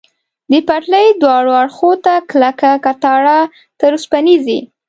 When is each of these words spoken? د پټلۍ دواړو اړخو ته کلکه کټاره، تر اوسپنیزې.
د 0.51 0.53
پټلۍ 0.67 1.07
دواړو 1.21 1.51
اړخو 1.61 1.91
ته 2.05 2.13
کلکه 2.31 2.69
کټاره، 2.85 3.39
تر 3.79 3.91
اوسپنیزې. 3.95 4.59